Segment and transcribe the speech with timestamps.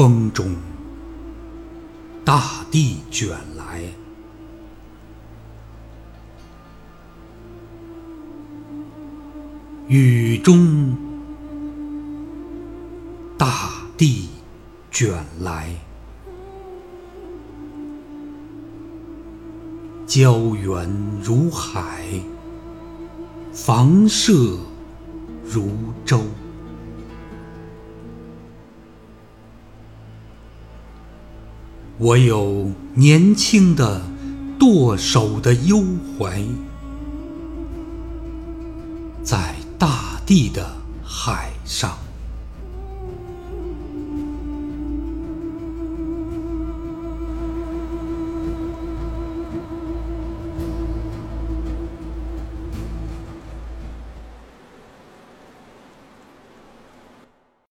[0.00, 0.56] 风中，
[2.24, 3.82] 大地卷来；
[9.88, 10.96] 雨中，
[13.36, 14.30] 大地
[14.90, 15.68] 卷来。
[20.06, 20.90] 胶原
[21.22, 22.02] 如海，
[23.52, 24.32] 房舍
[25.44, 25.68] 如
[26.06, 26.22] 舟。
[32.02, 34.00] 我有年轻的
[34.58, 35.84] 剁手的忧
[36.18, 36.42] 怀，
[39.22, 40.66] 在大地的
[41.04, 41.98] 海上。